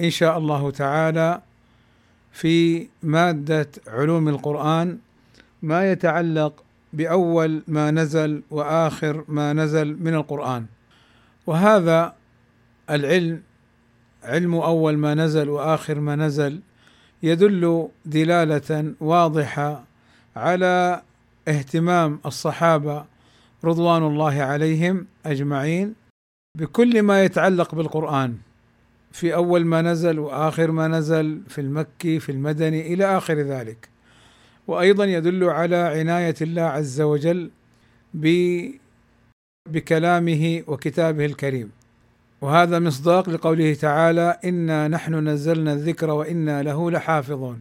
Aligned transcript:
إن 0.00 0.10
شاء 0.10 0.38
الله 0.38 0.70
تعالى 0.70 1.40
في 2.32 2.88
مادة 3.02 3.68
علوم 3.86 4.28
القرآن 4.28 4.98
ما 5.62 5.92
يتعلق 5.92 6.62
بأول 6.92 7.62
ما 7.68 7.90
نزل 7.90 8.42
وآخر 8.50 9.24
ما 9.28 9.52
نزل 9.52 9.96
من 10.02 10.14
القرآن. 10.14 10.66
وهذا 11.46 12.14
العلم 12.90 13.42
علم 14.24 14.54
أول 14.54 14.96
ما 14.96 15.14
نزل 15.14 15.48
وآخر 15.48 16.00
ما 16.00 16.16
نزل 16.16 16.60
يدل 17.22 17.88
دلالة 18.06 18.94
واضحة 19.00 19.84
على 20.36 21.02
اهتمام 21.48 22.20
الصحابة 22.26 23.04
رضوان 23.64 24.02
الله 24.02 24.42
عليهم 24.42 25.06
أجمعين 25.26 25.94
بكل 26.58 27.02
ما 27.02 27.24
يتعلق 27.24 27.74
بالقرآن. 27.74 28.38
في 29.18 29.34
أول 29.34 29.64
ما 29.64 29.82
نزل 29.82 30.18
وآخر 30.18 30.70
ما 30.70 30.88
نزل 30.88 31.42
في 31.48 31.60
المكي 31.60 32.20
في 32.20 32.32
المدني 32.32 32.94
إلى 32.94 33.04
آخر 33.18 33.34
ذلك. 33.34 33.88
وأيضا 34.66 35.04
يدل 35.04 35.44
على 35.44 35.76
عناية 35.76 36.34
الله 36.40 36.62
عز 36.62 37.00
وجل 37.00 37.50
بكلامه 39.68 40.62
وكتابه 40.66 41.24
الكريم. 41.24 41.70
وهذا 42.40 42.78
مصداق 42.78 43.28
لقوله 43.28 43.74
تعالى 43.74 44.38
إنا 44.44 44.88
نحن 44.88 45.28
نزلنا 45.28 45.72
الذكر 45.72 46.10
وإنا 46.10 46.62
له 46.62 46.90
لحافظون. 46.90 47.60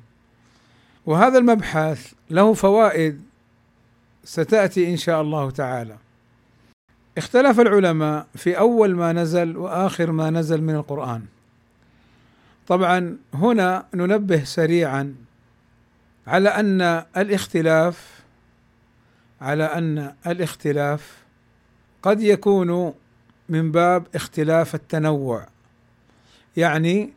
وهذا 1.06 1.38
المبحث 1.38 2.14
له 2.30 2.54
فوائد 2.54 3.22
ستأتي 4.24 4.92
إن 4.92 4.98
شاء 4.98 5.22
الله 5.22 5.52
تعالى. 5.52 5.98
اختلف 7.18 7.60
العلماء 7.60 8.28
في 8.36 8.60
أول 8.60 8.96
ما 8.96 9.14
نزل 9.14 9.58
وآخر 9.58 10.12
ما 10.12 10.30
نزل 10.30 10.62
من 10.62 10.76
القرآن. 10.76 11.22
طبعا 12.68 13.18
هنا 13.34 13.86
ننبه 13.94 14.44
سريعا 14.44 15.16
على 16.28 16.50
أن 16.50 16.82
الاختلاف 17.18 18.24
على 19.42 19.64
أن 19.64 20.14
الاختلاف 20.28 21.24
قد 22.04 22.22
يكون 22.22 22.94
من 23.50 23.72
باب 23.72 24.08
اختلاف 24.16 24.76
التنوع. 24.76 25.48
يعني 26.58 27.14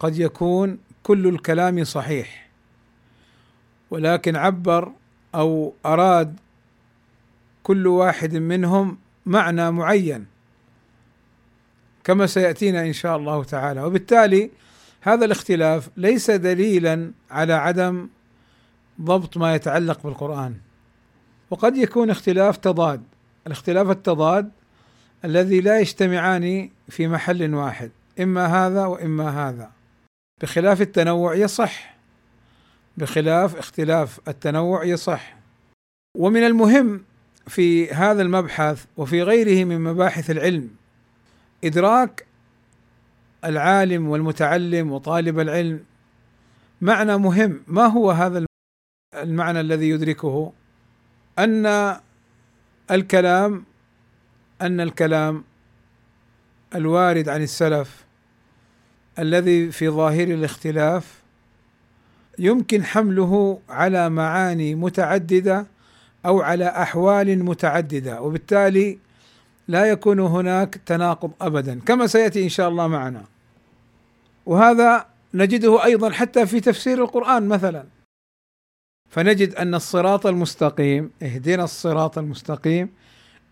قد 0.00 0.18
يكون 0.18 0.78
كل 1.02 1.26
الكلام 1.26 1.84
صحيح 1.84 2.48
ولكن 3.90 4.36
عبر 4.36 4.92
أو 5.34 5.74
أراد 5.86 6.40
كل 7.62 7.86
واحد 7.86 8.36
منهم 8.36 8.98
معنى 9.26 9.70
معين. 9.70 10.33
كما 12.04 12.26
سيأتينا 12.26 12.80
إن 12.80 12.92
شاء 12.92 13.16
الله 13.16 13.44
تعالى. 13.44 13.82
وبالتالي 13.82 14.50
هذا 15.00 15.24
الاختلاف 15.24 15.88
ليس 15.96 16.30
دليلا 16.30 17.10
على 17.30 17.52
عدم 17.52 18.08
ضبط 19.00 19.36
ما 19.36 19.54
يتعلق 19.54 20.02
بالقرآن. 20.04 20.54
وقد 21.50 21.76
يكون 21.76 22.10
اختلاف 22.10 22.56
تضاد. 22.56 23.02
الاختلاف 23.46 23.90
التضاد 23.90 24.50
الذي 25.24 25.60
لا 25.60 25.80
يجتمعان 25.80 26.70
في 26.88 27.08
محل 27.08 27.54
واحد 27.54 27.90
إما 28.20 28.46
هذا 28.46 28.86
وإما 28.86 29.48
هذا. 29.48 29.70
بخلاف 30.42 30.80
التنوع 30.80 31.34
يصح. 31.34 31.94
بخلاف 32.96 33.56
اختلاف 33.56 34.20
التنوع 34.28 34.84
يصح. 34.84 35.36
ومن 36.16 36.46
المهم 36.46 37.04
في 37.46 37.90
هذا 37.90 38.22
المبحث 38.22 38.84
وفي 38.96 39.22
غيره 39.22 39.64
من 39.64 39.80
مباحث 39.80 40.30
العلم 40.30 40.70
إدراك 41.64 42.26
العالم 43.44 44.08
والمتعلم 44.08 44.92
وطالب 44.92 45.40
العلم 45.40 45.80
معنى 46.80 47.16
مهم. 47.16 47.60
ما 47.66 47.86
هو 47.86 48.10
هذا 48.10 48.46
المعنى 49.14 49.60
الذي 49.60 49.88
يدركه؟ 49.88 50.52
أن 51.38 51.96
الكلام 52.90 53.64
أن 54.62 54.80
الكلام 54.80 55.44
الوارد 56.74 57.28
عن 57.28 57.42
السلف 57.42 58.04
الذي 59.18 59.70
في 59.70 59.88
ظاهر 59.88 60.28
الاختلاف 60.28 61.22
يمكن 62.38 62.84
حمله 62.84 63.60
على 63.68 64.10
معاني 64.10 64.74
متعددة 64.74 65.66
أو 66.26 66.40
على 66.40 66.64
أحوال 66.64 67.44
متعددة 67.44 68.22
وبالتالي 68.22 68.98
لا 69.68 69.84
يكون 69.84 70.20
هناك 70.20 70.74
تناقض 70.86 71.30
ابدا 71.40 71.80
كما 71.80 72.06
سيأتي 72.06 72.44
إن 72.44 72.48
شاء 72.48 72.68
الله 72.68 72.86
معنا. 72.86 73.24
وهذا 74.46 75.06
نجده 75.34 75.84
أيضا 75.84 76.10
حتى 76.10 76.46
في 76.46 76.60
تفسير 76.60 77.02
القرآن 77.02 77.48
مثلا. 77.48 77.84
فنجد 79.10 79.54
أن 79.54 79.74
الصراط 79.74 80.26
المستقيم 80.26 81.10
اهدنا 81.22 81.64
الصراط 81.64 82.18
المستقيم 82.18 82.90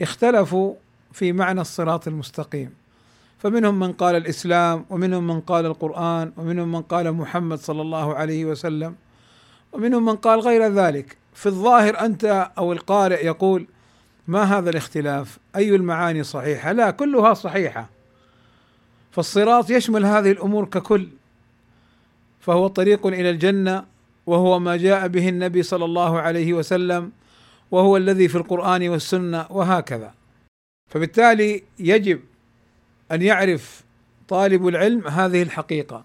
اختلفوا 0.02 0.74
في 1.12 1.32
معنى 1.32 1.60
الصراط 1.60 2.08
المستقيم. 2.08 2.74
فمنهم 3.38 3.78
من 3.78 3.92
قال 3.92 4.16
الإسلام 4.16 4.84
ومنهم 4.90 5.26
من 5.26 5.40
قال 5.40 5.66
القرآن 5.66 6.32
ومنهم 6.36 6.72
من 6.72 6.82
قال 6.82 7.12
محمد 7.12 7.58
صلى 7.58 7.82
الله 7.82 8.14
عليه 8.14 8.44
وسلم 8.44 8.94
ومنهم 9.72 10.04
من 10.04 10.16
قال 10.16 10.40
غير 10.40 10.68
ذلك. 10.72 11.16
في 11.34 11.46
الظاهر 11.46 12.00
أنت 12.00 12.50
أو 12.58 12.72
القارئ 12.72 13.26
يقول 13.26 13.66
ما 14.28 14.42
هذا 14.42 14.70
الاختلاف؟ 14.70 15.38
أي 15.56 15.74
المعاني 15.74 16.22
صحيحة؟ 16.22 16.72
لا 16.72 16.90
كلها 16.90 17.34
صحيحة. 17.34 17.88
فالصراط 19.10 19.70
يشمل 19.70 20.04
هذه 20.04 20.30
الأمور 20.30 20.64
ككل. 20.64 21.08
فهو 22.40 22.66
طريق 22.66 23.06
إلى 23.06 23.30
الجنة 23.30 23.84
وهو 24.26 24.58
ما 24.58 24.76
جاء 24.76 25.08
به 25.08 25.28
النبي 25.28 25.62
صلى 25.62 25.84
الله 25.84 26.20
عليه 26.20 26.52
وسلم 26.52 27.12
وهو 27.70 27.96
الذي 27.96 28.28
في 28.28 28.36
القرآن 28.36 28.88
والسنة 28.88 29.46
وهكذا. 29.50 30.14
فبالتالي 30.90 31.62
يجب 31.78 32.20
أن 33.12 33.22
يعرف 33.22 33.82
طالب 34.28 34.68
العلم 34.68 35.08
هذه 35.08 35.42
الحقيقة 35.42 36.04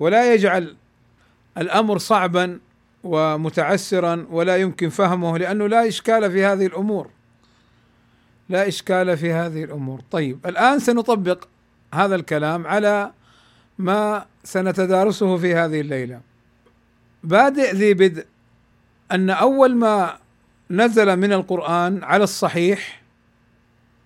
ولا 0.00 0.34
يجعل 0.34 0.76
الأمر 1.58 1.98
صعبا 1.98 2.58
ومتعسرا 3.04 4.26
ولا 4.30 4.56
يمكن 4.56 4.88
فهمه 4.88 5.38
لأنه 5.38 5.66
لا 5.66 5.88
إشكال 5.88 6.30
في 6.30 6.44
هذه 6.44 6.66
الأمور. 6.66 7.10
لا 8.50 8.68
إشكال 8.68 9.16
في 9.16 9.32
هذه 9.32 9.64
الأمور. 9.64 10.00
طيب 10.10 10.46
الآن 10.46 10.78
سنطبق 10.78 11.44
هذا 11.94 12.14
الكلام 12.14 12.66
على 12.66 13.12
ما 13.78 14.26
سنتدارسه 14.44 15.36
في 15.36 15.54
هذه 15.54 15.80
الليلة. 15.80 16.20
بادئ 17.24 17.74
ذي 17.74 17.94
بدء 17.94 18.26
أن 19.12 19.30
أول 19.30 19.76
ما 19.76 20.18
نزل 20.70 21.16
من 21.16 21.32
القرآن 21.32 22.04
على 22.04 22.24
الصحيح 22.24 23.02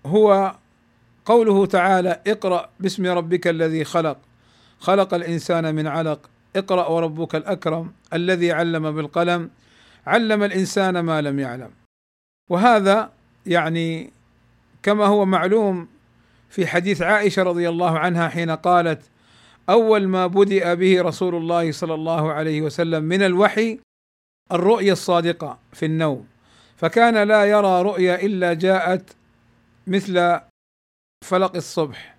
هو 0.06 0.54
قوله 1.24 1.66
تعالى 1.66 2.20
اقرأ 2.26 2.68
باسم 2.80 3.06
ربك 3.06 3.46
الذي 3.46 3.84
خلق 3.84 4.18
خلق 4.78 5.14
الإنسان 5.14 5.74
من 5.74 5.86
علق. 5.86 6.20
اقرأ 6.56 6.86
وربك 6.88 7.34
الأكرم 7.34 7.92
الذي 8.12 8.52
علم 8.52 8.90
بالقلم. 8.90 9.50
علم 10.06 10.42
الإنسان 10.42 11.00
ما 11.00 11.20
لم 11.22 11.38
يعلم. 11.38 11.70
وهذا 12.50 13.10
يعني 13.46 14.13
كما 14.84 15.06
هو 15.06 15.24
معلوم 15.24 15.88
في 16.48 16.66
حديث 16.66 17.02
عائشة 17.02 17.42
رضي 17.42 17.68
الله 17.68 17.98
عنها 17.98 18.28
حين 18.28 18.50
قالت 18.50 19.02
أول 19.68 20.08
ما 20.08 20.26
بدأ 20.26 20.74
به 20.74 21.02
رسول 21.02 21.34
الله 21.34 21.72
صلى 21.72 21.94
الله 21.94 22.32
عليه 22.32 22.62
وسلم 22.62 23.04
من 23.04 23.22
الوحي 23.22 23.78
الرؤيا 24.52 24.92
الصادقة 24.92 25.58
في 25.72 25.86
النوم 25.86 26.26
فكان 26.76 27.28
لا 27.28 27.44
يرى 27.44 27.82
رؤيا 27.82 28.22
إلا 28.22 28.54
جاءت 28.54 29.16
مثل 29.86 30.40
فلق 31.24 31.56
الصبح 31.56 32.16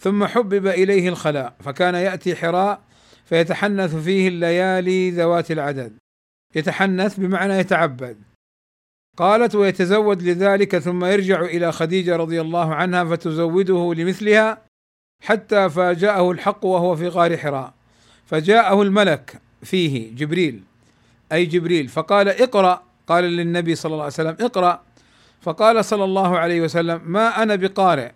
ثم 0.00 0.26
حبب 0.26 0.66
إليه 0.66 1.08
الخلاء 1.08 1.54
فكان 1.60 1.94
يأتي 1.94 2.36
حراء 2.36 2.80
فيتحنث 3.24 3.94
فيه 3.94 4.28
الليالي 4.28 5.10
ذوات 5.10 5.50
العدد 5.50 5.92
يتحنث 6.54 7.20
بمعنى 7.20 7.54
يتعبد 7.54 8.27
قالت 9.18 9.54
ويتزود 9.54 10.22
لذلك 10.22 10.78
ثم 10.78 11.04
يرجع 11.04 11.40
إلى 11.40 11.72
خديجة 11.72 12.16
رضي 12.16 12.40
الله 12.40 12.74
عنها 12.74 13.04
فتزوده 13.04 13.94
لمثلها 13.94 14.58
حتى 15.24 15.70
فاجأه 15.70 16.30
الحق 16.30 16.64
وهو 16.64 16.96
في 16.96 17.08
غار 17.08 17.36
حراء. 17.36 17.72
فجاءه 18.26 18.82
الملك 18.82 19.40
فيه 19.62 20.14
جبريل 20.14 20.62
أي 21.32 21.46
جبريل 21.46 21.88
فقال 21.88 22.28
اقرأ 22.28 22.82
قال 23.06 23.24
للنبي 23.24 23.74
صلى 23.74 23.92
الله 23.92 24.02
عليه 24.02 24.12
وسلم 24.12 24.36
اقرأ. 24.40 24.82
فقال 25.40 25.84
صلى 25.84 26.04
الله 26.04 26.38
عليه 26.38 26.60
وسلم 26.60 27.00
ما 27.04 27.42
أنا 27.42 27.54
بقارئ؟ 27.56 28.10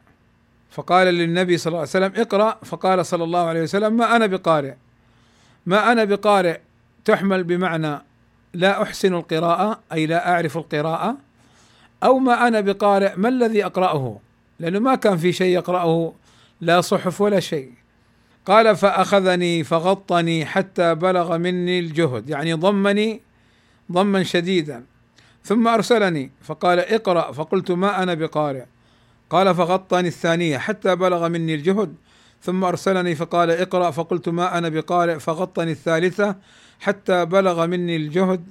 فقال 0.70 1.06
للنبي 1.06 1.56
صلى 1.58 1.70
الله 1.70 1.78
عليه 1.78 1.88
وسلم 1.88 2.12
اقرأ. 2.16 2.58
فقال 2.64 3.06
صلى 3.06 3.24
الله 3.24 3.46
عليه 3.46 3.62
وسلم 3.62 3.96
ما 3.96 4.16
أنا 4.16 4.26
بقارئ؟ 4.26 4.74
ما 5.66 5.92
أنا 5.92 6.04
بقارئ 6.04 6.58
تحمل 7.04 7.44
بمعنى 7.44 7.98
لا 8.54 8.82
أحسن 8.82 9.14
القراءة 9.14 9.80
أي 9.92 10.06
لا 10.06 10.32
أعرف 10.32 10.56
القراءة 10.56 11.16
أو 12.02 12.18
ما 12.18 12.48
أنا 12.48 12.60
بقارئ 12.60 13.12
ما 13.16 13.28
الذي 13.28 13.66
أقرأه؟ 13.66 14.18
لأنه 14.60 14.78
ما 14.78 14.94
كان 14.94 15.16
في 15.16 15.32
شيء 15.32 15.54
يقرأه 15.54 16.12
لا 16.60 16.80
صحف 16.80 17.20
ولا 17.20 17.40
شيء. 17.40 17.72
قال 18.46 18.76
فأخذني 18.76 19.64
فغطني 19.64 20.46
حتى 20.46 20.94
بلغ 20.94 21.38
مني 21.38 21.78
الجهد. 21.78 22.30
يعني 22.30 22.52
ضمني 22.52 23.20
ضما 23.92 24.22
شديدا. 24.22 24.84
ثم 25.44 25.68
أرسلني 25.68 26.30
فقال 26.42 26.78
اقرأ. 26.78 27.32
فقلت 27.32 27.70
ما 27.70 28.02
أنا 28.02 28.14
بقارئ. 28.14 28.64
قال 29.30 29.54
فغطني 29.54 30.08
الثانية 30.08 30.58
حتى 30.58 30.96
بلغ 30.96 31.28
مني 31.28 31.54
الجهد. 31.54 31.94
ثم 32.42 32.64
أرسلني 32.64 33.14
فقال 33.14 33.50
اقرأ. 33.50 33.90
فقلت 33.90 34.28
ما 34.28 34.58
أنا 34.58 34.68
بقارئ. 34.68 35.18
فغطني 35.18 35.72
الثالثة 35.72 36.36
حتى 36.82 37.24
بلغ 37.24 37.66
مني 37.66 37.96
الجهد 37.96 38.44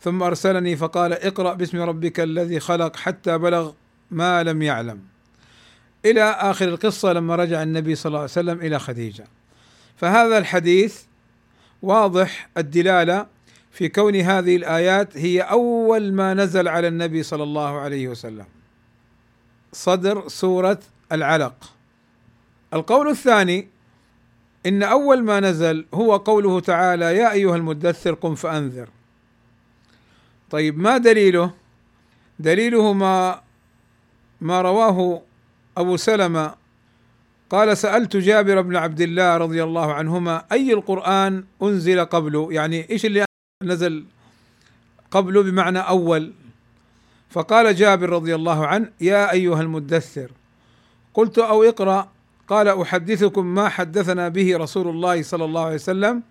ثم 0.00 0.22
أرسلني 0.22 0.76
فقال 0.76 1.12
اقرأ 1.12 1.54
باسم 1.54 1.80
ربك 1.80 2.20
الذي 2.20 2.60
خلق 2.60 2.96
حتى 2.96 3.38
بلغ 3.38 3.72
ما 4.10 4.42
لم 4.42 4.62
يعلم. 4.62 5.00
إلى 6.04 6.22
آخر 6.22 6.68
القصة 6.68 7.12
لما 7.12 7.36
رجع 7.36 7.62
النبي 7.62 7.94
صلى 7.94 8.10
الله 8.10 8.18
عليه 8.18 8.30
وسلم 8.30 8.60
إلى 8.60 8.78
خديجة. 8.78 9.24
فهذا 9.96 10.38
الحديث 10.38 11.02
واضح 11.82 12.48
الدلالة 12.58 13.26
في 13.70 13.88
كون 13.88 14.16
هذه 14.16 14.56
الآيات 14.56 15.16
هي 15.16 15.40
أول 15.40 16.12
ما 16.12 16.34
نزل 16.34 16.68
على 16.68 16.88
النبي 16.88 17.22
صلى 17.22 17.42
الله 17.42 17.80
عليه 17.80 18.08
وسلم. 18.08 18.46
صدر 19.72 20.28
سورة 20.28 20.78
العلق. 21.12 21.72
القول 22.74 23.08
الثاني 23.08 23.68
إن 24.66 24.82
أول 24.82 25.22
ما 25.22 25.40
نزل 25.40 25.86
هو 25.94 26.16
قوله 26.16 26.60
تعالى 26.60 27.16
يا 27.16 27.32
أيها 27.32 27.56
المدثر 27.56 28.14
قم 28.14 28.34
فأنذر. 28.34 28.88
طيب 30.50 30.78
ما 30.78 30.98
دليله؟ 30.98 31.50
دليله 32.38 32.92
ما 32.92 33.40
ما 34.40 34.62
رواه 34.62 35.22
أبو 35.76 35.96
سلمة. 35.96 36.54
قال 37.50 37.76
سألت 37.76 38.16
جابر 38.16 38.60
بن 38.60 38.76
عبد 38.76 39.00
الله 39.00 39.36
رضي 39.36 39.62
الله 39.62 39.92
عنهما 39.92 40.44
أي 40.52 40.72
القرآن 40.72 41.44
أنزل 41.62 42.04
قبله؟ 42.04 42.52
يعني 42.52 42.90
إيش 42.90 43.06
اللي 43.06 43.24
نزل 43.62 44.04
قبله 45.10 45.42
بمعنى 45.42 45.78
أول؟ 45.78 46.32
فقال 47.30 47.74
جابر 47.74 48.08
رضي 48.08 48.34
الله 48.34 48.66
عنه 48.66 48.90
يا 49.00 49.32
أيها 49.32 49.60
المدثر 49.60 50.30
قلت 51.14 51.38
أو 51.38 51.62
اقرأ 51.62 52.12
قال 52.48 52.68
أحدثكم 52.68 53.46
ما 53.46 53.68
حدثنا 53.68 54.28
به 54.28 54.56
رسول 54.56 54.88
الله 54.88 55.22
صلى 55.22 55.44
الله 55.44 55.64
عليه 55.64 55.74
وسلم. 55.74 56.22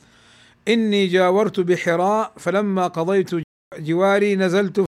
إني 0.67 1.07
جاورت 1.07 1.59
بحراء 1.59 2.33
فلما 2.37 2.87
قضيت 2.87 3.29
جواري 3.79 4.35
نزلت 4.35 4.85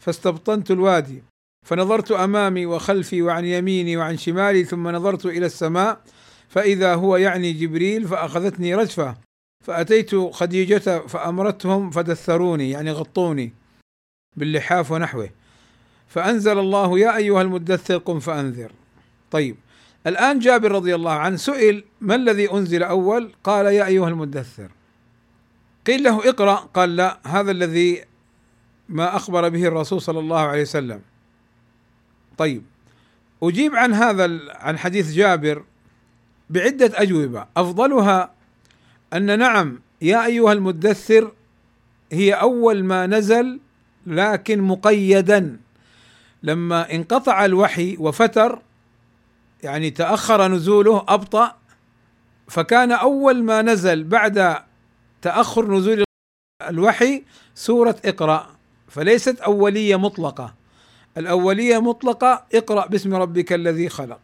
فاستبطنت 0.00 0.70
الوادي. 0.70 1.22
فنظرت 1.66 2.12
أمامي 2.12 2.66
وخلفي 2.66 3.22
وعن 3.22 3.44
يميني 3.44 3.96
وعن 3.96 4.16
شمالي 4.16 4.64
ثم 4.64 4.88
نظرت 4.88 5.26
إلى 5.26 5.46
السماء 5.46 6.00
فإذا 6.48 6.94
هو 6.94 7.16
يعني 7.16 7.52
جبريل 7.52 8.08
فأخذتني 8.08 8.74
رجفة. 8.74 9.16
فأتيت 9.64 10.14
خديجة 10.14 10.98
فأمرتهم 10.98 11.90
فدثروني 11.90 12.70
يعني 12.70 12.90
غطوني 12.92 13.52
باللحاف 14.36 14.90
ونحوه. 14.90 15.30
فأنزل 16.08 16.58
الله 16.58 16.98
يا 16.98 17.16
أيها 17.16 17.42
المدثر 17.42 17.98
قم 17.98 18.20
فأنذر. 18.20 18.72
طيب. 19.30 19.56
الآن 20.06 20.38
جابر 20.38 20.72
رضي 20.72 20.94
الله 20.94 21.12
عنه 21.12 21.36
سئل 21.36 21.84
ما 22.00 22.14
الذي 22.14 22.52
أنزل 22.52 22.82
أول؟ 22.82 23.32
قال 23.44 23.66
يا 23.66 23.86
أيها 23.86 24.08
المدثر. 24.08 24.70
قيل 25.86 26.02
له 26.02 26.28
اقرأ. 26.28 26.54
قال 26.54 26.96
لا 26.96 27.18
هذا 27.26 27.50
الذي 27.50 28.04
ما 28.88 29.16
أخبر 29.16 29.48
به 29.48 29.66
الرسول 29.66 30.02
صلى 30.02 30.18
الله 30.18 30.40
عليه 30.40 30.62
وسلم. 30.62 31.00
طيب 32.38 32.62
أجيب 33.42 33.74
عن 33.74 33.94
هذا 33.94 34.38
عن 34.50 34.78
حديث 34.78 35.12
جابر 35.12 35.64
بعدة 36.50 36.90
أجوبة. 36.94 37.46
أفضلها 37.56 38.32
أن 39.12 39.38
نعم 39.38 39.80
يا 40.02 40.26
أيها 40.26 40.52
المدثر 40.52 41.32
هي 42.12 42.34
أول 42.34 42.84
ما 42.84 43.06
نزل 43.06 43.60
لكن 44.06 44.60
مقيدا. 44.62 45.60
لما 46.42 46.94
انقطع 46.94 47.44
الوحي 47.44 47.96
وفتر 47.98 48.62
يعني 49.62 49.90
تأخر 49.90 50.48
نزوله 50.48 51.04
أبطأ 51.08 51.56
فكان 52.48 52.92
أول 52.92 53.42
ما 53.44 53.62
نزل 53.62 54.04
بعد 54.04 54.56
تأخر 55.22 55.70
نزول 55.74 56.04
الوحي 56.68 57.24
سورة 57.54 57.96
اقرأ 58.04 58.46
فليست 58.88 59.40
أولية 59.40 59.96
مطلقة. 59.96 60.54
الأولية 61.16 61.78
مطلقة 61.78 62.44
اقرأ 62.54 62.86
باسم 62.86 63.14
ربك 63.14 63.52
الذي 63.52 63.88
خلق. 63.88 64.20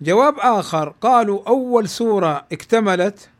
جواب 0.00 0.34
آخر 0.38 0.88
قالوا 1.00 1.48
أول 1.48 1.88
سورة 1.88 2.46
اكتملت 2.52 3.30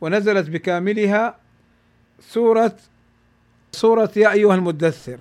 ونزلت 0.00 0.48
بكاملها 0.50 1.36
سورة 2.20 2.76
سورة 3.72 4.10
يا 4.16 4.32
أيها 4.32 4.54
المدثر 4.54 5.18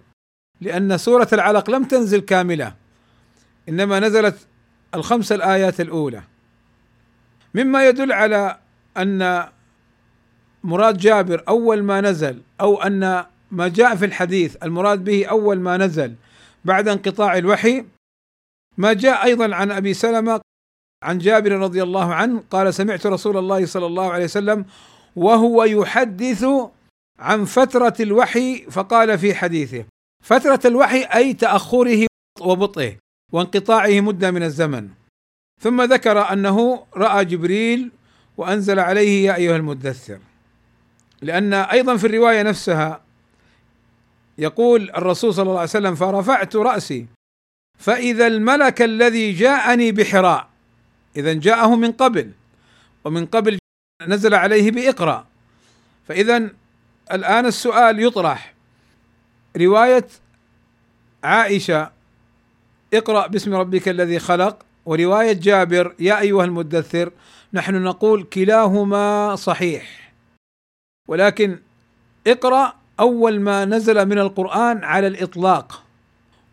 لأن 0.62 0.98
سورة 0.98 1.28
العلق 1.34 1.70
لم 1.70 1.84
تنزل 1.84 2.20
كاملة 2.20 2.74
إنما 3.70 4.00
نزلت 4.00 4.48
الخمس 4.96 5.32
الآيات 5.32 5.82
الأولى. 5.82 6.24
مما 7.54 7.88
يدل 7.88 8.12
على 8.12 8.58
أن 8.98 9.48
مراد 10.64 10.98
جابر 10.98 11.44
أول 11.48 11.84
ما 11.84 12.02
نزل 12.02 12.42
أو 12.62 12.82
أن 12.82 13.26
ما 13.52 13.68
جاء 13.68 13.96
في 13.96 14.06
الحديث 14.06 14.56
المراد 14.64 15.04
به 15.04 15.26
أول 15.26 15.60
ما 15.60 15.78
نزل 15.78 16.16
بعد 16.66 16.88
انقطاع 16.88 17.38
الوحي 17.38 17.86
ما 18.78 18.94
جاء 18.94 19.24
أيضا 19.24 19.56
عن 19.56 19.72
أبي 19.72 19.94
سلمة 19.94 20.42
عن 21.04 21.18
جابر 21.18 21.52
رضي 21.52 21.84
الله 21.84 22.14
عنه 22.14 22.44
قال 22.52 22.74
سمعت 22.74 23.08
رسول 23.08 23.38
الله 23.38 23.66
صلى 23.66 23.86
الله 23.86 24.12
عليه 24.12 24.24
وسلم 24.24 24.66
وهو 25.16 25.64
يحدث 25.64 26.46
عن 27.20 27.46
فترة 27.46 27.94
الوحي 28.00 28.66
فقال 28.72 29.20
في 29.20 29.36
حديثه. 29.36 29.86
فترة 30.24 30.60
الوحي 30.66 31.04
أي 31.04 31.34
تأخره 31.34 32.08
وبطئه. 32.42 32.98
وانقطاعه 33.32 34.02
مدة 34.02 34.32
من 34.32 34.44
الزمن. 34.44 34.90
ثم 35.62 35.82
ذكر 35.82 36.34
أنه 36.34 36.86
رأى 36.96 37.26
جبريل 37.26 37.92
وأنزل 38.38 38.80
عليه 38.80 39.26
يا 39.26 39.36
أيها 39.36 39.56
المدثر. 39.56 40.20
لأن 41.22 41.54
أيضا 41.54 41.98
في 41.98 42.08
الرواية 42.08 42.42
نفسها 42.44 43.02
يقول 44.38 44.90
الرسول 44.90 45.34
صلى 45.34 45.44
الله 45.44 45.60
عليه 45.60 45.70
وسلم 45.70 45.96
فرفعت 45.96 46.56
رأسي 46.56 47.06
فإذا 47.80 48.28
الملك 48.28 48.82
الذي 48.82 49.32
جاءني 49.32 49.92
بحراء. 49.92 50.50
اذا 51.16 51.34
جاءه 51.34 51.76
من 51.76 51.92
قبل 51.92 52.32
ومن 53.06 53.26
قبل 53.26 53.58
نزل 54.08 54.36
عليه 54.36 54.72
بإقرأ. 54.72 55.28
فاذا 56.08 56.50
الآن 57.12 57.46
السؤال 57.46 58.00
يطرح. 58.00 58.54
رواية 59.58 60.08
عائشة 61.24 61.92
اقرأ 62.94 63.28
باسم 63.28 63.56
ربك 63.56 63.90
الذي 63.90 64.20
خلق. 64.20 64.66
ورواية 64.86 65.34
جابر 65.34 65.96
يا 66.00 66.20
أيها 66.20 66.46
المدثر 66.46 67.12
نحن 67.54 67.76
نقول 67.76 68.24
كلاهما 68.24 69.36
صحيح. 69.36 70.14
ولكن 71.08 71.60
اقرأ 72.28 72.74
أول 73.00 73.40
ما 73.40 73.66
نزل 73.66 74.06
من 74.06 74.20
القرآن 74.20 74.84
على 74.84 75.08
الإطلاق. 75.08 75.84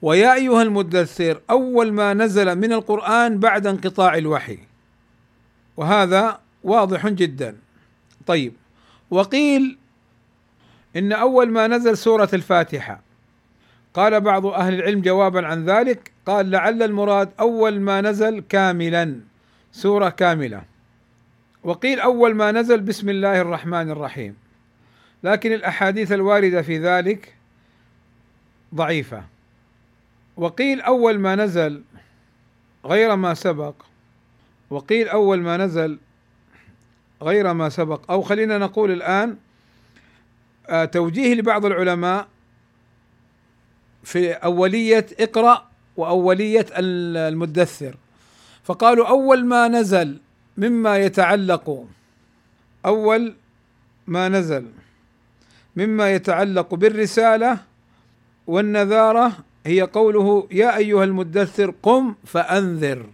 ويا 0.03 0.35
أيها 0.35 0.63
المدثر 0.63 1.41
أول 1.51 1.93
ما 1.93 2.15
نزل 2.15 2.57
من 2.57 2.73
القرآن 2.73 3.39
بعد 3.39 3.67
انقطاع 3.67 4.17
الوحي. 4.17 4.59
وهذا 5.77 6.41
واضح 6.65 7.09
جدا. 7.09 7.57
طيب 8.27 8.53
وقيل 9.11 9.79
إن 10.97 11.13
أول 11.13 11.51
ما 11.51 11.67
نزل 11.67 11.97
سورة 11.97 12.29
الفاتحة. 12.35 13.01
قال 13.95 14.21
بعض 14.21 14.47
أهل 14.47 14.75
العلم 14.75 15.01
جوابا 15.01 15.47
عن 15.47 15.65
ذلك 15.65 16.13
قال 16.29 16.51
لعل 16.51 16.83
المراد 16.83 17.31
أول 17.41 17.81
ما 17.81 18.01
نزل 18.01 18.41
كاملا. 18.49 19.21
سورة 19.73 20.09
كاملة. 20.09 20.63
وقيل 21.65 22.01
أول 22.01 22.35
ما 22.35 22.53
نزل 22.53 22.81
بسم 22.81 23.09
الله 23.09 23.41
الرحمن 23.41 23.91
الرحيم. 23.91 24.37
لكن 25.23 25.53
الأحاديث 25.53 26.13
الواردة 26.13 26.63
في 26.63 26.79
ذلك 26.79 27.35
ضعيفة. 28.75 29.25
وقيل 30.37 30.81
أول 30.81 31.19
ما 31.19 31.35
نزل 31.37 31.83
غير 32.85 33.17
ما 33.17 33.35
سبق. 33.35 33.75
وقيل 34.71 35.09
أول 35.09 35.41
ما 35.41 35.57
نزل 35.57 35.99
غير 37.23 37.53
ما 37.53 37.69
سبق. 37.69 38.11
أو 38.11 38.23
خلينا 38.23 38.59
نقول 38.59 38.91
الآن 38.91 39.37
آه، 40.69 40.85
توجيه 40.85 41.35
لبعض 41.35 41.67
العلماء 41.67 42.29
في 44.05 44.33
أولية 44.33 45.07
اقرأ 45.21 45.68
وأولية 45.99 46.67
المدثر. 46.77 47.95
فقالوا 48.65 49.09
أول 49.09 49.45
ما 49.45 49.69
نزل 49.69 50.19
مما 50.59 50.99
يتعلق 50.99 51.85
أول 52.87 53.35
ما 54.07 54.29
نزل 54.29 54.67
مما 55.77 56.13
يتعلق 56.13 56.75
بالرسالة 56.75 57.59
والنذارة 58.47 59.33
هي 59.67 59.83
قوله 59.83 60.49
يا 60.51 60.77
أيها 60.77 61.05
المدثر 61.05 61.75
قم 61.83 62.15
فأنذر 62.25 63.07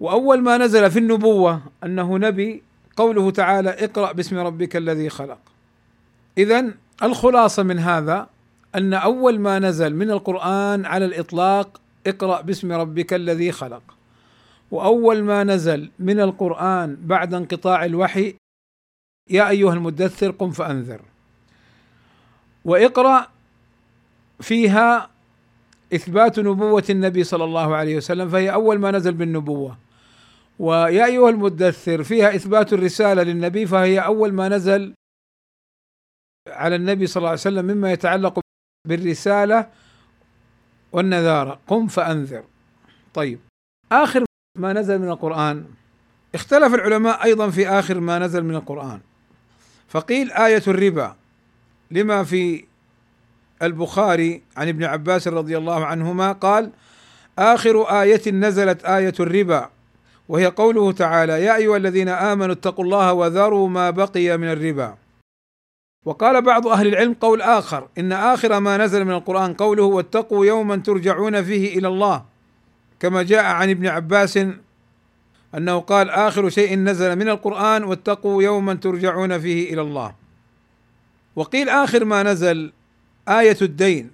وأول 0.00 0.42
ما 0.42 0.58
نزل 0.58 0.90
في 0.90 0.98
النبوة 0.98 1.60
أنه 1.84 2.18
نبي 2.18 2.62
قوله 2.96 3.30
تعالى 3.30 3.70
اقرأ 3.70 4.12
باسم 4.12 4.38
ربك 4.38 4.76
الذي 4.76 5.08
خلق 5.08 5.38
اذا 6.38 6.70
الخلاصة 7.02 7.62
من 7.62 7.78
هذا 7.78 8.26
أن 8.74 8.94
أول 8.94 9.38
ما 9.38 9.58
نزل 9.58 9.94
من 9.94 10.10
القرآن 10.10 10.86
على 10.86 11.04
الإطلاق 11.04 11.80
اقرأ 12.06 12.40
باسم 12.40 12.72
ربك 12.72 13.14
الذي 13.14 13.52
خلق. 13.52 13.82
وأول 14.70 15.22
ما 15.22 15.44
نزل 15.44 15.90
من 15.98 16.20
القرآن 16.20 16.96
بعد 17.00 17.34
انقطاع 17.34 17.84
الوحي 17.84 18.34
يا 19.30 19.48
أيها 19.48 19.72
المدثر 19.74 20.30
قم 20.30 20.50
فأنذر. 20.50 21.00
وإقرأ 22.64 23.26
فيها 24.40 25.10
إثبات 25.94 26.38
نبوة 26.38 26.84
النبي 26.90 27.24
صلى 27.24 27.44
الله 27.44 27.76
عليه 27.76 27.96
وسلم 27.96 28.28
فهي 28.28 28.52
أول 28.52 28.78
ما 28.78 28.90
نزل 28.90 29.12
بالنبوة. 29.12 29.78
ويا 30.58 31.04
أيها 31.04 31.30
المدثر 31.30 32.02
فيها 32.02 32.34
إثبات 32.34 32.72
الرسالة 32.72 33.22
للنبي 33.22 33.66
فهي 33.66 33.98
أول 33.98 34.32
ما 34.32 34.48
نزل 34.48 34.94
على 36.48 36.76
النبي 36.76 37.06
صلى 37.06 37.20
الله 37.20 37.28
عليه 37.28 37.40
وسلم 37.40 37.64
مما 37.64 37.92
يتعلق 37.92 38.40
بالرسالة 38.88 39.66
والنذارة. 40.92 41.60
قم 41.66 41.86
فأنذر. 41.86 42.44
طيب. 43.14 43.38
آخر 43.92 44.24
ما 44.58 44.72
نزل 44.72 44.98
من 44.98 45.10
القرآن. 45.10 45.64
اختلف 46.34 46.74
العلماء 46.74 47.24
أيضا 47.24 47.50
في 47.50 47.68
آخر 47.68 48.00
ما 48.00 48.18
نزل 48.18 48.44
من 48.44 48.54
القرآن. 48.54 49.00
فقيل 49.88 50.32
آية 50.32 50.62
الربا. 50.68 51.16
لما 51.90 52.24
في 52.24 52.64
البخاري 53.62 54.42
عن 54.56 54.68
ابن 54.68 54.84
عباس 54.84 55.28
رضي 55.28 55.58
الله 55.58 55.86
عنهما 55.86 56.32
قال 56.32 56.70
آخر 57.38 57.82
آية 58.02 58.30
نزلت 58.30 58.84
آية 58.84 59.14
الربا 59.20 59.70
وهي 60.28 60.46
قوله 60.46 60.92
تعالى 60.92 61.44
يا 61.44 61.56
أيها 61.56 61.76
الذين 61.76 62.08
آمنوا 62.08 62.54
اتقوا 62.54 62.84
الله 62.84 63.12
وذروا 63.12 63.68
ما 63.68 63.90
بقي 63.90 64.38
من 64.38 64.48
الربا. 64.52 64.96
وقال 66.08 66.42
بعض 66.42 66.66
أهل 66.66 66.86
العلم 66.86 67.14
قول 67.14 67.42
آخر 67.42 67.88
إن 67.98 68.12
آخر 68.12 68.60
ما 68.60 68.76
نزل 68.76 69.04
من 69.04 69.10
القرآن 69.10 69.54
قوله 69.54 69.82
واتقوا 69.82 70.46
يوما 70.46 70.76
ترجعون 70.76 71.42
فيه 71.42 71.78
إلى 71.78 71.88
الله 71.88 72.24
كما 73.00 73.22
جاء 73.22 73.44
عن 73.44 73.70
ابن 73.70 73.86
عباس 73.86 74.38
أنه 75.54 75.78
قال 75.78 76.10
آخر 76.10 76.48
شيء 76.48 76.78
نزل 76.78 77.16
من 77.16 77.28
القرآن 77.28 77.84
واتقوا 77.84 78.42
يوما 78.42 78.74
ترجعون 78.74 79.38
فيه 79.38 79.74
إلى 79.74 79.80
الله 79.80 80.14
وقيل 81.36 81.68
آخر 81.68 82.04
ما 82.04 82.22
نزل 82.22 82.72
آية 83.28 83.58
الدين 83.62 84.10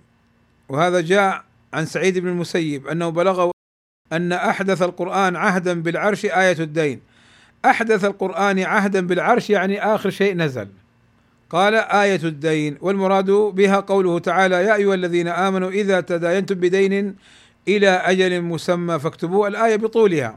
وهذا 0.69 1.01
جاء 1.01 1.45
عن 1.75 1.87
سعيد 1.87 2.19
بن 2.19 2.29
المسيب 2.29 2.87
أنه 2.87 3.09
بلغه 3.09 3.51
أن 4.13 4.33
أحدث 4.33 4.83
القرآن 4.83 5.37
عهدا 5.37 5.83
بالعرش 5.83 6.25
آية 6.25 6.59
الدين. 6.59 7.01
أحدث 7.65 8.05
القرآن 8.05 8.59
عهدا 8.59 9.07
بالعرش 9.07 9.51
يعني 9.51 9.95
آخر 9.95 10.11
شيء 10.11 10.37
نزل. 10.37 10.69
قال 11.55 11.75
آية 11.75 12.21
الدين 12.25 12.79
والمراد 12.81 13.31
بها 13.31 13.81
قوله 13.81 14.19
تعالى 14.19 14.55
يا 14.55 14.75
أيها 14.75 14.95
الذين 14.95 15.29
آمنوا 15.29 15.71
إذا 15.71 16.01
تداينتم 16.01 16.55
بدين 16.55 17.17
إلى 17.69 17.89
أجل 17.89 18.43
مسمى 18.43 18.99
فاكتبوه. 18.99 19.49
الآية 19.49 19.77
بطولها. 19.77 20.37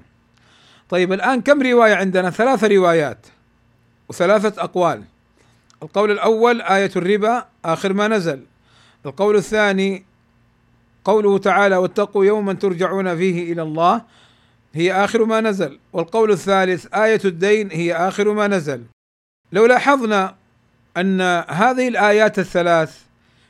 طيب 0.90 1.14
الآن 1.14 1.42
كم 1.42 1.62
رواية 1.62 1.96
عندنا؟ 1.96 2.30
ثلاث 2.30 2.64
روايات 2.64 3.28
وثلاثة 4.10 4.64
أقوال. 4.64 5.04
القول 5.84 6.12
الأول 6.12 6.62
آية 6.62 6.92
الربا 6.96 7.46
آخر 7.66 7.94
ما 7.94 8.08
نزل. 8.08 8.44
القول 9.06 9.36
الثاني 9.36 10.06
قوله 11.06 11.38
تعالى 11.38 11.78
واتقوا 11.78 12.26
يوما 12.26 12.54
ترجعون 12.54 13.18
فيه 13.18 13.54
إلى 13.54 13.62
الله 13.62 14.02
هي 14.74 14.94
آخر 14.94 15.26
ما 15.26 15.42
نزل. 15.42 15.80
والقول 15.94 16.32
الثالث 16.32 16.94
آية 16.94 17.22
الدين 17.26 17.72
هي 17.72 17.94
آخر 17.94 18.34
ما 18.34 18.48
نزل. 18.48 18.84
لو 19.52 19.66
لاحظنا 19.66 20.36
أن 20.98 21.22
هذه 21.50 21.88
الآيات 21.88 22.40
الثلاث 22.40 23.02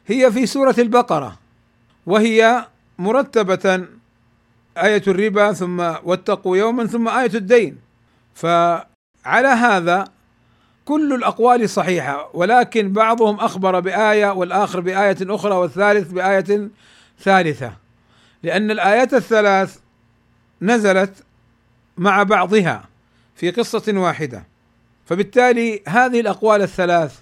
هي 0.07 0.31
في 0.31 0.45
سورة 0.45 0.75
البقرة 0.77 1.37
وهي 2.05 2.65
مرتبة 2.99 3.85
آية 4.77 5.03
الربا 5.07 5.53
ثم 5.53 5.79
واتقوا 5.79 6.57
يوما 6.57 6.85
ثم 6.85 7.07
آية 7.07 7.31
الدين. 7.33 7.77
فعلى 8.35 9.47
هذا 9.47 10.07
كل 10.85 11.13
الأقوال 11.13 11.69
صحيحة 11.69 12.29
ولكن 12.33 12.93
بعضهم 12.93 13.39
أخبر 13.39 13.79
بآية 13.79 14.31
والآخر 14.31 14.79
بآية 14.79 15.17
أخرى 15.21 15.55
والثالث 15.55 16.11
بآية 16.11 16.69
ثالثة 17.19 17.73
لأن 18.43 18.71
الآيات 18.71 19.13
الثلاث 19.13 19.79
نزلت 20.61 21.23
مع 21.97 22.23
بعضها 22.23 22.83
في 23.35 23.51
قصة 23.51 23.83
واحدة. 23.87 24.43
فبالتالي 25.05 25.81
هذه 25.87 26.19
الأقوال 26.19 26.61
الثلاث 26.61 27.19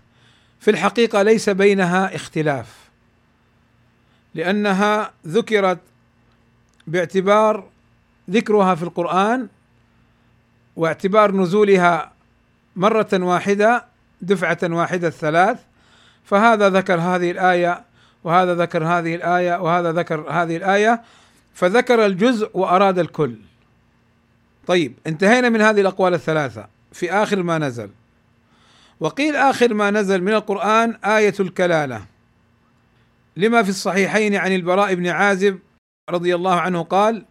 في 0.59 0.71
الحقيقة 0.71 1.21
ليس 1.21 1.49
بينها 1.49 2.15
اختلاف 2.15 2.85
لأنها 4.35 5.11
ذكرت 5.27 5.79
باعتبار 6.87 7.63
ذكرها 8.29 8.75
في 8.75 8.83
القرآن 8.83 9.47
واعتبار 10.75 11.31
نزولها 11.31 12.11
مرة 12.75 13.07
واحدة 13.13 13.85
دفعة 14.21 14.57
واحدة 14.63 15.07
الثلاث. 15.07 15.59
فهذا 16.25 16.69
ذكر 16.69 16.99
هذه 16.99 17.31
الآية 17.31 17.83
وهذا 18.23 18.55
ذكر 18.55 18.83
هذه 18.83 19.15
الآية 19.15 19.61
وهذا 19.61 19.91
ذكر 19.91 20.29
هذه 20.29 20.57
الآية 20.57 21.01
فذكر 21.53 22.05
الجزء 22.05 22.49
وأراد 22.53 22.99
الكل. 22.99 23.35
طيب 24.67 24.93
انتهينا 25.07 25.49
من 25.49 25.61
هذه 25.61 25.81
الأقوال 25.81 26.13
الثلاثة. 26.13 26.67
في 26.91 27.11
آخر 27.11 27.43
ما 27.43 27.57
نزل 27.57 27.89
وقيل 28.99 29.35
آخر 29.35 29.73
ما 29.73 29.91
نزل 29.91 30.21
من 30.21 30.33
القرآن 30.33 30.91
آية 31.05 31.33
الكلالة. 31.39 32.05
لما 33.37 33.63
في 33.63 33.69
الصحيحين 33.69 34.35
عن 34.35 34.51
البراء 34.51 34.93
بن 34.95 35.07
عازب 35.07 35.59
رضي 36.09 36.35
الله 36.35 36.59
عنه 36.59 36.83
قال 36.83 37.25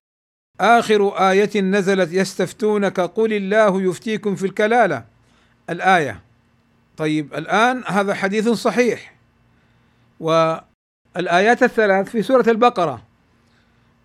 آخر 0.61 1.31
آية 1.31 1.61
نزلت 1.61 2.13
يستفتونك 2.13 3.01
قل 3.01 3.33
الله 3.33 3.83
يفتيكم 3.83 4.35
في 4.35 4.47
الكلالة. 4.47 5.05
الآية. 5.71 6.21
طيب 6.97 7.35
الآن 7.35 7.83
هذا 7.87 8.15
حديث 8.15 8.49
صحيح. 8.49 9.15
والآيات 10.21 11.63
الثلاث 11.63 12.09
في 12.11 12.23
سورة 12.23 12.45
البقرة. 12.49 13.03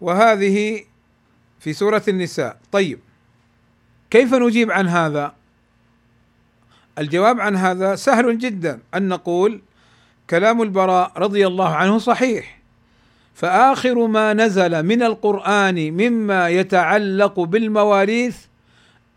وهذه 0.02 0.84
في 1.60 1.74
سورة 1.74 2.04
النساء. 2.08 2.58
طيب 2.72 3.00
كيف 4.10 4.34
نجيب 4.34 4.72
عن 4.72 4.88
هذا؟ 4.88 5.36
الجواب 7.00 7.40
عن 7.40 7.56
هذا 7.56 7.96
سهل 7.96 8.38
جدا. 8.38 8.80
أن 8.96 9.08
نقول 9.08 9.62
كلام 10.30 10.62
البراء 10.62 11.12
رضي 11.18 11.48
الله 11.48 11.76
عنه 11.76 11.98
صحيح. 11.98 12.60
فآخر 13.34 14.08
ما 14.08 14.34
نزل 14.34 14.84
من 14.84 15.04
القرآن 15.04 15.92
مما 15.92 16.50
يتعلق 16.50 17.40
بالمواريث 17.40 18.38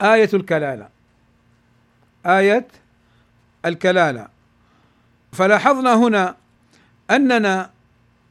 آية 0.03 0.31
الكلالة. 0.35 0.89
آية 2.27 2.69
الكلالة. 3.65 4.29
فلاحظنا 5.33 5.95
هنا 5.95 6.37
أننا 7.11 7.71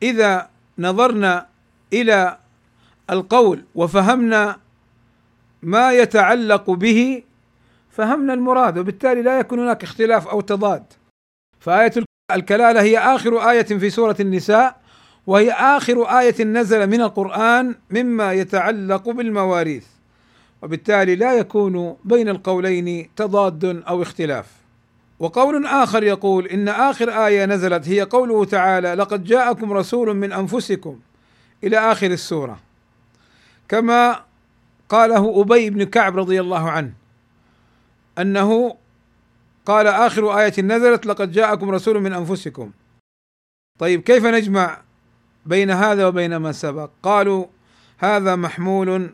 إذا 0.04 0.50
نظرنا 0.80 1.48
إلى 1.94 2.38
القول 3.10 3.66
وفهمنا 3.76 4.58
ما 5.64 5.92
يتعلق 5.92 6.70
به 6.70 7.24
فهمنا 7.92 8.34
المراد 8.34 8.78
وبالتالي 8.78 9.22
لا 9.22 9.40
يكون 9.40 9.60
هناك 9.60 9.84
اختلاف 9.84 10.28
أو 10.28 10.42
تضاد. 10.42 10.84
فآية 11.60 11.92
الكلالة 12.32 12.82
هي 12.82 12.98
آخر 12.98 13.50
آية 13.50 13.64
في 13.64 13.90
سورة 13.90 14.16
النساء 14.20 14.82
وهي 15.28 15.52
آخر 15.52 16.20
آية 16.20 16.44
نزل 16.44 16.88
من 16.88 17.02
القرآن 17.02 17.76
مما 17.90 18.34
يتعلق 18.34 19.10
بالمواريث. 19.10 19.86
وبالتالي 20.62 21.16
لا 21.16 21.34
يكون 21.34 21.96
بين 22.06 22.30
القولين 22.30 23.10
تضاد 23.16 23.84
أو 23.88 24.02
اختلاف. 24.02 24.46
وقول 25.20 25.66
آخر 25.66 26.04
يقول 26.04 26.48
إن 26.48 26.68
آخر 26.68 27.26
آية 27.26 27.46
نزلت 27.46 27.88
هي 27.90 28.02
قوله 28.02 28.46
تعالى 28.46 28.94
لقد 28.94 29.24
جاءكم 29.24 29.74
رسول 29.74 30.16
من 30.16 30.32
أنفسكم 30.32 31.00
إلى 31.64 31.78
آخر 31.78 32.08
السورة. 32.08 32.60
كما 33.70 34.20
قاله 34.90 35.42
أبي 35.42 35.70
بن 35.70 35.84
كعب 35.84 36.18
رضي 36.18 36.42
الله 36.42 36.70
عنه 36.70 37.01
أنه 38.20 38.78
قال 39.66 39.88
آخر 39.88 40.40
آية 40.40 40.62
نزلت 40.62 41.06
لقد 41.06 41.32
جاءكم 41.32 41.70
رسول 41.70 42.02
من 42.02 42.14
أنفسكم. 42.14 42.72
طيب 43.80 44.02
كيف 44.02 44.26
نجمع 44.26 44.82
بين 45.46 45.72
هذا 45.72 46.08
وبين 46.08 46.36
ما 46.36 46.52
سبق؟ 46.52 46.90
قالوا 47.04 47.46
هذا 47.98 48.36
محمول 48.36 49.10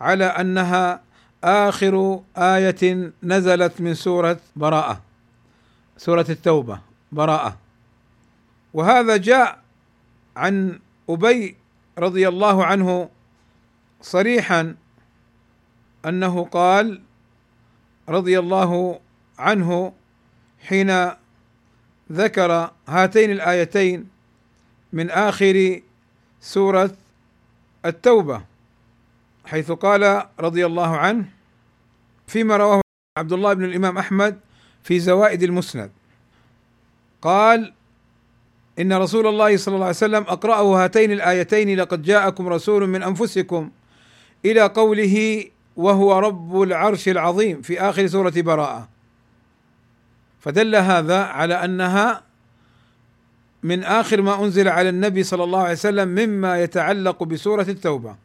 على 0.00 0.24
أنها 0.24 1.02
آخر 1.44 2.20
آية 2.36 3.12
نزلت 3.22 3.80
من 3.80 3.94
سورة 3.94 4.40
براءة 4.56 5.00
سورة 5.96 6.26
التوبة 6.28 6.80
براءة. 7.12 7.56
وهذا 8.74 9.16
جاء 9.16 9.62
عن 10.36 10.78
أبي 11.10 11.56
رضي 11.98 12.28
الله 12.28 12.64
عنه 12.64 13.08
صريحا 14.00 14.74
أنه 16.06 16.44
قال 16.44 17.02
رضي 18.10 18.38
الله 18.38 19.00
عنه 19.38 19.92
حين 20.68 21.10
ذكر 22.12 22.70
هاتين 22.88 23.30
الآيتين 23.30 24.08
من 24.92 25.10
آخر 25.10 25.80
سورة 26.40 26.90
التوبة 27.86 28.42
حيث 29.46 29.72
قال 29.72 30.26
رضي 30.40 30.66
الله 30.66 30.96
عنه 30.96 31.24
فيما 32.26 32.56
رواه 32.56 32.80
عبد 33.18 33.32
الله 33.32 33.52
بن 33.52 33.64
الإمام 33.64 33.98
أحمد 33.98 34.40
في 34.82 35.00
زوائد 35.00 35.42
المسند. 35.42 35.90
قال 37.22 37.72
إن 38.78 38.92
رسول 38.92 39.26
الله 39.26 39.56
صلى 39.56 39.74
الله 39.74 39.86
عليه 39.86 39.96
وسلم 39.96 40.22
أقرأه 40.22 40.84
هاتين 40.84 41.12
الآيتين 41.12 41.80
لقد 41.80 42.02
جاءكم 42.02 42.48
رسول 42.48 42.86
من 42.86 43.02
أنفسكم 43.02 43.70
إلى 44.44 44.60
قوله 44.60 45.44
وهو 45.76 46.18
رب 46.18 46.62
العرش 46.62 47.08
العظيم 47.08 47.62
في 47.62 47.80
آخر 47.80 48.06
سورة 48.06 48.32
براءة. 48.36 48.88
فدل 50.40 50.76
هذا 50.76 51.22
على 51.22 51.54
أنها 51.54 52.22
من 53.62 53.84
آخر 53.84 54.22
ما 54.22 54.44
أنزل 54.44 54.68
على 54.68 54.88
النبي 54.88 55.22
صلى 55.22 55.44
الله 55.44 55.60
عليه 55.60 55.72
وسلم 55.72 56.08
مما 56.08 56.62
يتعلق 56.62 57.22
بسورة 57.22 57.66
التوبة. 57.68 58.16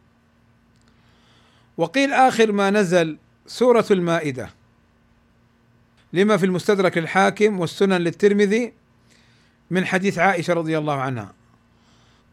وقيل 1.77 2.13
آخر 2.13 2.51
ما 2.51 2.69
نزل 2.69 3.17
سورة 3.47 3.85
المائدة. 3.91 4.49
لما 6.13 6.37
في 6.37 6.45
المستدرك 6.45 6.97
الحاكم 6.97 7.59
والسنن 7.59 7.93
للترمذي 7.93 8.73
من 9.71 9.85
حديث 9.85 10.19
عائشة 10.19 10.53
رضي 10.53 10.77
الله 10.77 10.93
عنها. 10.93 11.33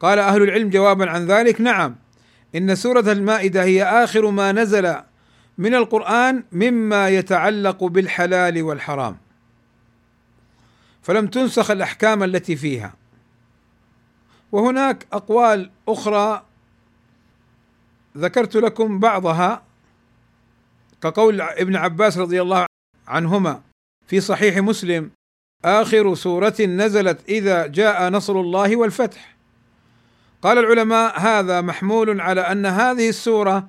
قال 0.00 0.18
أهل 0.18 0.42
العلم 0.42 0.70
جوابا 0.70 1.10
عن 1.10 1.26
ذلك 1.26 1.60
نعم 1.60 1.96
إن 2.56 2.74
سورة 2.74 3.12
المائدة 3.12 3.62
هي 3.62 3.84
آخر 3.84 4.30
ما 4.30 4.52
نزل 4.52 4.94
من 5.58 5.74
القرآن 5.74 6.44
مما 6.52 7.08
يتعلق 7.08 7.84
بالحلال 7.84 8.62
والحرام. 8.62 9.16
فلم 11.02 11.26
تنسخ 11.26 11.70
الأحكام 11.70 12.22
التي 12.22 12.56
فيها. 12.56 12.94
وهناك 14.52 15.06
أقوال 15.12 15.70
أخرى 15.88 16.46
ذكرت 18.16 18.56
لكم 18.56 18.98
بعضها 19.00 19.62
كقول 21.02 21.40
ابن 21.40 21.76
عباس 21.76 22.18
رضي 22.18 22.42
الله 22.42 22.66
عنهما 23.08 23.62
في 24.06 24.20
صحيح 24.20 24.58
مسلم 24.58 25.10
آخر 25.64 26.14
سورة 26.14 26.60
نزلت 26.60 27.28
إذا 27.28 27.66
جاء 27.66 28.08
نصر 28.10 28.40
الله 28.40 28.76
والفتح. 28.76 29.36
قال 30.42 30.58
العلماء 30.58 31.20
هذا 31.20 31.60
محمول 31.60 32.20
على 32.20 32.40
أن 32.40 32.66
هذه 32.66 33.08
السورة 33.08 33.68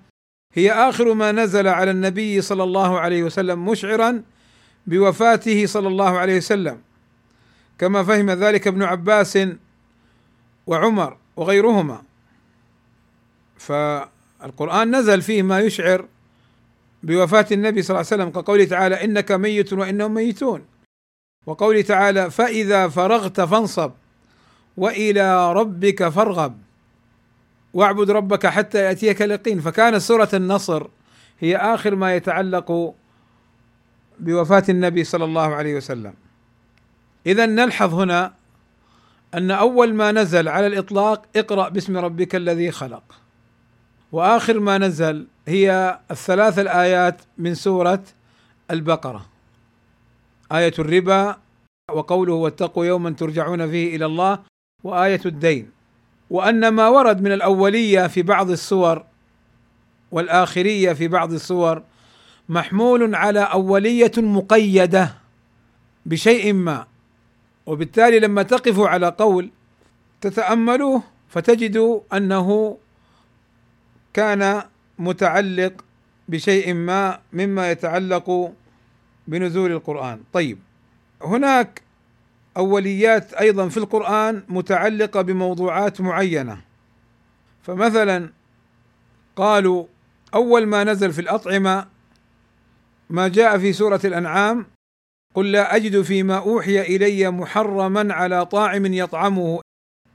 هي 0.54 0.72
آخر 0.72 1.14
ما 1.14 1.32
نزل 1.32 1.68
على 1.68 1.92
النبي 1.92 2.42
صلى 2.42 2.64
الله 2.64 3.00
عليه 3.00 3.24
وسلم 3.24 3.66
مشعرا 3.66 4.24
بوفاته 4.88 5.66
صلى 5.66 5.88
الله 5.88 6.18
عليه 6.18 6.38
وسلم. 6.38 6.82
كما 7.78 8.04
فهم 8.04 8.32
ذلك 8.32 8.68
ابن 8.68 8.84
عباس 8.84 9.40
وعمر 10.68 11.18
وغيرهما. 11.36 12.02
فالقرآن 13.58 14.96
نزل 14.96 15.22
فيه 15.22 15.44
ما 15.44 15.60
يشعر 15.60 16.06
بوفاة 17.04 17.46
النبي 17.52 17.82
صلى 17.82 17.96
الله 17.96 18.08
عليه 18.12 18.24
وسلم 18.24 18.42
كقوله 18.42 18.66
تعالى 18.66 19.04
إنك 19.04 19.32
ميت 19.32 19.74
وإنهم 19.74 20.14
ميتون. 20.14 20.66
وقوله 21.46 21.82
تعالى 21.82 22.32
فإذا 22.32 22.88
فرغت 22.88 23.42
فانصب. 23.42 23.92
وإلى 24.78 25.54
ربك 25.54 26.10
فارغب. 26.10 26.58
واعبد 27.74 28.12
ربك 28.12 28.48
حتى 28.48 28.78
يأتيك 28.78 29.22
اليقين. 29.22 29.60
فكانت 29.60 29.98
سورة 29.98 30.30
النصر 30.34 30.88
هي 31.40 31.58
آخر 31.58 31.96
ما 31.96 32.16
يتعلق 32.16 32.96
بوفاة 34.20 34.64
النبي 34.70 35.04
صلى 35.04 35.26
الله 35.26 35.56
عليه 35.56 35.76
وسلم. 35.76 36.14
اذا 37.26 37.46
نلحظ 37.46 37.94
هنا 37.94 38.34
أن 39.34 39.52
أول 39.52 39.94
ما 39.94 40.12
نزل 40.12 40.48
على 40.48 40.68
الإطلاق 40.68 41.26
اقرأ 41.36 41.70
باسم 41.70 41.98
ربك 41.98 42.36
الذي 42.36 42.72
خلق. 42.72 43.04
وآخر 44.12 44.60
ما 44.60 44.78
نزل 44.78 45.28
هي 45.48 46.00
الثلاث 46.12 46.60
الآيات 46.60 47.22
من 47.38 47.56
سورة 47.56 48.04
البقرة. 48.72 49.26
آية 50.52 50.74
الربا 50.80 51.38
وقوله 51.92 52.34
واتقوا 52.34 52.86
يوما 52.86 53.10
ترجعون 53.10 53.70
فيه 53.72 53.96
إلى 53.96 54.06
الله. 54.06 54.53
وآية 54.84 55.22
الدين. 55.26 55.70
وأن 56.30 56.68
ما 56.68 56.88
ورد 56.88 57.22
من 57.22 57.32
الأولية 57.32 58.08
في 58.08 58.22
بعض 58.22 58.50
السور 58.50 59.04
والآخرية 60.12 60.94
في 60.94 61.08
بعض 61.08 61.34
السور 61.34 61.84
محمول 62.50 63.16
على 63.16 63.40
أولية 63.40 64.12
مقيدة 64.18 65.14
بشيء 66.06 66.54
ما. 66.54 66.88
وبالتالي 67.66 68.20
لما 68.20 68.44
تقفوا 68.44 68.88
على 68.88 69.16
قول 69.18 69.50
تتأملوه 70.22 71.04
فتجدوا 71.30 72.00
أنه 72.14 72.78
كان 74.14 74.64
متعلق 75.00 75.86
بشيء 76.28 76.74
ما 76.74 77.20
مما 77.34 77.72
يتعلق 77.72 78.54
بنزول 79.28 79.72
القرآن. 79.72 80.20
طيب 80.34 80.60
هناك 81.22 81.82
أوليات 82.58 83.34
أيضا 83.34 83.70
في 83.70 83.78
القرآن 83.78 84.44
متعلقة 84.50 85.22
بموضوعات 85.22 86.02
معينة. 86.02 86.62
فمثلا 87.64 88.30
قالوا 89.36 89.86
أول 90.34 90.66
ما 90.66 90.84
نزل 90.84 91.14
في 91.14 91.22
الأطعمة 91.22 91.88
ما 93.10 93.28
جاء 93.28 93.58
في 93.58 93.74
سورة 93.74 94.02
الأنعام 94.06 94.66
قل 95.36 95.52
لا 95.52 95.76
أجد 95.76 96.02
فيما 96.02 96.38
أوحي 96.38 96.82
إلي 96.82 97.32
محرما 97.32 98.14
على 98.14 98.46
طاعم 98.46 98.86
يطعمه 98.86 99.62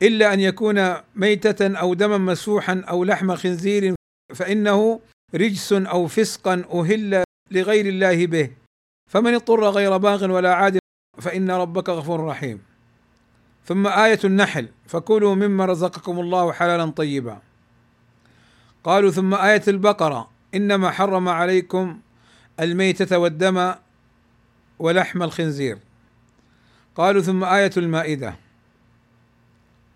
إلا 0.02 0.32
أن 0.32 0.40
يكون 0.40 0.94
ميتة 1.14 1.76
أو 1.76 1.94
دما 1.94 2.18
مسفوحا 2.18 2.84
أو 2.88 3.04
لحم 3.04 3.36
خنزير 3.36 3.94
فإنه 4.34 5.00
رجس 5.34 5.72
أو 5.72 6.06
فسقا 6.06 6.64
أهل 6.72 7.24
لغير 7.50 7.86
الله 7.86 8.26
به. 8.26 8.50
فمن 9.10 9.34
اضطر 9.34 9.64
غير 9.64 9.96
باغ 9.96 10.30
ولا 10.30 10.54
عاد 10.54 10.78
فإن 11.20 11.50
ربك 11.50 11.88
غفور 11.88 12.24
رحيم. 12.24 12.60
ثم 13.64 13.86
آية 13.86 14.18
النحل 14.24 14.68
فكلوا 14.86 15.34
مما 15.34 15.66
رزقكم 15.66 16.20
الله 16.20 16.52
حلالا 16.52 16.90
طيبا. 16.90 17.38
قالوا 18.84 19.10
ثم 19.10 19.34
آية 19.34 19.62
البقرة 19.68 20.30
إنما 20.54 20.90
حرم 20.90 21.28
عليكم 21.28 22.00
الميتة 22.60 23.18
والدم 23.18 23.74
ولحم 24.78 25.22
الخنزير. 25.22 25.78
قالوا 26.96 27.22
ثم 27.22 27.44
آية 27.44 27.70
المائدة. 27.76 28.34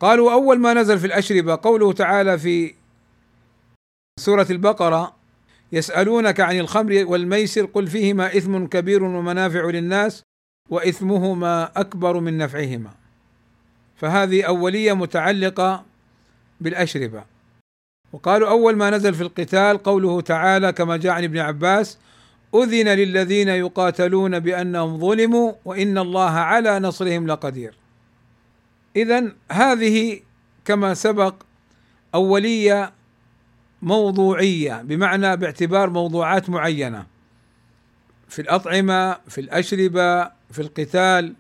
قالوا 0.01 0.33
أول 0.33 0.59
ما 0.59 0.75
نزل 0.75 0.99
في 0.99 1.07
الأشربة 1.07 1.59
قوله 1.63 1.93
تعالى 1.93 2.39
في 2.39 2.75
سورة 4.21 4.47
البقرة 4.51 5.15
يسألونك 5.73 6.41
عن 6.41 6.59
الخمر 6.59 7.05
والميسر 7.07 7.65
قل 7.65 7.87
فيهما 7.87 8.37
إثم 8.37 8.67
كبير 8.67 9.05
ومنافع 9.05 9.65
للناس 9.65 10.23
وإثمهما 10.71 11.71
أكبر 11.77 12.21
من 12.21 12.39
نفعهما. 12.39 12.91
فهذه 13.97 14.43
أولية 14.43 14.93
متعلقة 14.93 15.85
بالأشربة. 16.61 17.25
وقالوا 18.13 18.49
أول 18.49 18.77
ما 18.77 18.91
نزل 18.91 19.15
في 19.15 19.23
القتال 19.23 19.83
قوله 19.83 20.21
تعالى 20.21 20.73
كما 20.73 20.97
جاء 20.97 21.13
عن 21.13 21.25
ابن 21.25 21.39
عباس 21.39 21.99
أذن 22.55 22.89
للذين 22.89 23.49
يقاتلون 23.49 24.39
بأنهم 24.39 24.99
ظلموا 24.99 25.53
وإن 25.65 25.99
الله 25.99 26.31
على 26.31 26.79
نصرهم 26.79 27.27
لقدير. 27.27 27.75
اذا 28.97 29.33
هذه 29.53 30.21
كما 30.65 30.95
سبق 30.95 31.35
أولية 32.15 32.93
موضوعية 33.83 34.83
بمعنى 34.83 35.37
باعتبار 35.37 35.91
موضوعات 35.91 36.51
معينة. 36.51 37.07
في 38.29 38.43
الأطعمة 38.43 39.17
في 39.29 39.41
الأشربة 39.41 40.31
في 40.53 40.63
القتال 40.63 41.35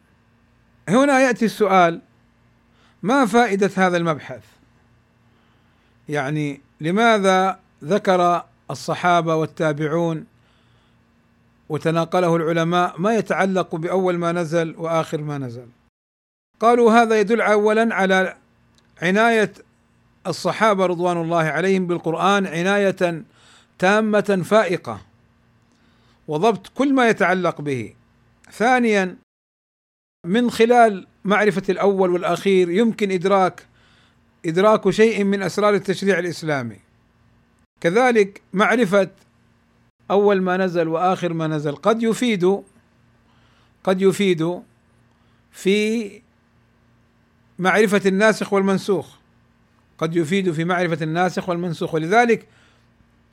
هنا 0.88 1.20
يأتي 1.20 1.44
السؤال 1.44 2.01
ما 3.03 3.27
فائدة 3.27 3.70
هذا 3.77 3.96
المبحث 3.96 4.42
يعني 6.09 6.61
لماذا 6.81 7.59
ذكر 7.85 8.44
الصحابة 8.70 9.35
والتابعون 9.35 10.27
وتناقله 11.68 12.37
العلماء 12.37 13.01
ما 13.01 13.14
يتعلق 13.14 13.77
بأول 13.77 14.18
ما 14.18 14.33
نزل 14.33 14.75
وآخر 14.79 15.20
ما 15.20 15.38
نزل. 15.38 15.66
قالوا 16.61 16.92
هذا 16.92 17.20
يدل 17.20 17.40
اولا 17.40 17.94
على 17.94 18.37
عناية 19.03 19.53
الصحابة 20.27 20.87
رضوان 20.87 21.16
الله 21.16 21.42
عليهم 21.42 21.87
بالقرآن 21.87 22.46
عناية 22.46 23.22
تامة 23.79 24.42
فائقة 24.44 25.01
وضبط 26.29 26.68
كل 26.68 26.94
ما 26.94 27.09
يتعلق 27.09 27.61
به. 27.61 27.94
ثانيا 28.50 29.16
من 30.26 30.50
خلال 30.50 31.07
معرفة 31.24 31.62
الأول 31.68 32.11
والأخير 32.11 32.70
يمكن 32.70 33.11
إدراك 33.11 33.66
إدراك 34.46 34.90
شيء 34.90 35.24
من 35.24 35.42
أسرار 35.42 35.74
التشريع 35.74 36.18
الإسلامي. 36.18 36.78
كذلك 37.81 38.42
معرفة 38.52 39.11
أول 40.11 40.42
ما 40.42 40.57
نزل 40.57 40.88
وآخر 40.88 41.33
ما 41.33 41.46
نزل 41.46 41.76
قد 41.76 42.02
يفيد 42.02 42.62
قد 43.85 44.02
يفيد 44.02 44.62
في 45.52 46.22
معرفة 47.59 48.00
الناسخ 48.07 48.52
والمنسوخ 48.52 49.16
قد 49.98 50.16
يفيد 50.16 50.52
في 50.52 50.64
معرفة 50.64 51.05
الناسخ 51.05 51.48
والمنسوخ 51.48 51.94
ولذلك 51.94 52.46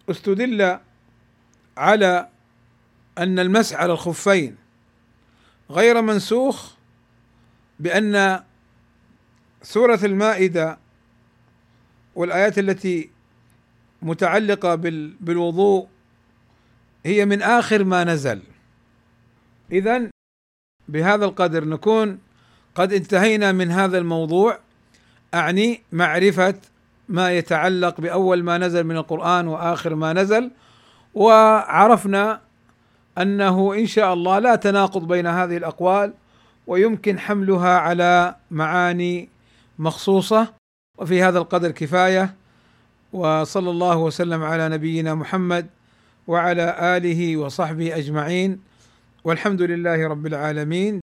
استدل 0.10 0.80
على 1.78 2.30
أن 3.17 3.39
المسح 3.39 3.78
على 3.78 3.93
الخفين 3.93 4.56
غير 5.71 6.01
منسوخ 6.01 6.73
بأن 7.79 8.43
سورة 9.62 9.99
المائدة 10.03 10.77
والآيات 12.15 12.60
التي 12.60 13.10
متعلقة 14.01 14.75
بالوضوء 15.19 15.88
هي 17.05 17.25
من 17.25 17.41
آخر 17.41 17.84
ما 17.84 18.03
نزل. 18.03 18.41
إذا 19.71 20.10
بهذا 20.88 21.25
القدر 21.25 21.65
نكون 21.65 22.19
قد 22.75 22.93
انتهينا 22.93 23.51
من 23.51 23.71
هذا 23.71 23.97
الموضوع. 23.97 24.60
أعني 25.34 25.82
معرفة 25.91 26.55
ما 27.10 27.32
يتعلق 27.32 28.01
بأول 28.01 28.43
ما 28.43 28.58
نزل 28.58 28.84
من 28.84 28.97
القرآن 28.97 29.47
وآخر 29.47 29.95
ما 29.95 30.13
نزل 30.13 30.51
وعرفنا 31.13 32.41
أنه 33.19 33.73
إن 33.73 33.86
شاء 33.86 34.13
الله 34.13 34.39
لا 34.39 34.55
تناقض 34.55 35.08
بين 35.08 35.27
هذه 35.27 35.58
الأقوال 35.58 36.13
ويمكن 36.67 37.19
حملها 37.19 37.77
على 37.77 38.36
معاني 38.51 39.29
مخصوصة 39.79 40.53
وفي 40.97 41.23
هذا 41.23 41.39
القدر 41.39 41.71
كفاية. 41.71 42.36
وصلى 43.13 43.69
الله 43.69 43.97
وسلم 43.97 44.43
على 44.43 44.69
نبينا 44.69 45.15
محمد 45.15 45.67
وعلى 46.27 46.97
آله 46.97 47.38
وصحبه 47.38 47.97
أجمعين. 47.97 48.62
والحمد 49.23 49.62
لله 49.62 50.08
رب 50.08 50.25
العالمين. 50.27 50.99